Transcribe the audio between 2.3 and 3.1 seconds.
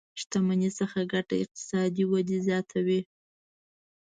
زياته وي.